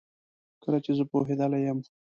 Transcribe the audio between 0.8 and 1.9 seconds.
چي زه پوهیدلې یم